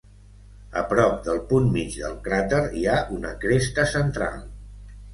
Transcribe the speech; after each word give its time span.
A 0.81 0.81
prop 0.93 1.19
del 1.27 1.43
punt 1.51 1.69
mig 1.77 1.99
del 2.05 2.17
cràter, 2.31 2.65
hi 2.81 2.89
ha 2.89 2.99
una 3.21 3.37
cresta 3.47 3.89
central. 3.97 4.47